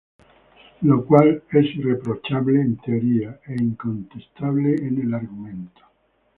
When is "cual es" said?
1.05-1.75